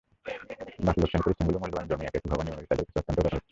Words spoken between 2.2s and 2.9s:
ভবন নির্মাতাদের কাছে